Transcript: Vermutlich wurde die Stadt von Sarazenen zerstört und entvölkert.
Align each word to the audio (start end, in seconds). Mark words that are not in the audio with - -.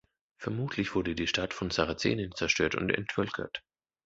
Vermutlich 0.39 0.95
wurde 0.95 1.13
die 1.13 1.27
Stadt 1.27 1.53
von 1.53 1.69
Sarazenen 1.69 2.31
zerstört 2.33 2.73
und 2.73 2.89
entvölkert. 2.89 3.61